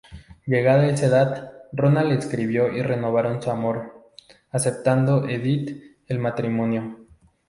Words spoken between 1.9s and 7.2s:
le escribió y renovaron su amor; aceptando Edith el matrimonio.